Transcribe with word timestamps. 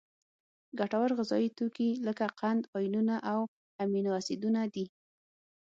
ګټور 0.79 1.09
غذایي 1.17 1.49
توکي 1.57 1.89
لکه 2.07 2.25
قند، 2.39 2.63
آیونونه 2.77 3.15
او 3.31 3.39
امینو 3.83 4.11
اسیدونه 4.19 4.61
دي. 4.73 4.85